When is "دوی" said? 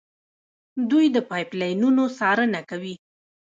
0.89-1.05